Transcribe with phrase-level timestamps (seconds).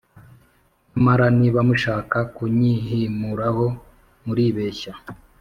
[0.91, 3.65] Nyamara niba mushaka kunyihimuraho
[4.25, 4.93] muribeshya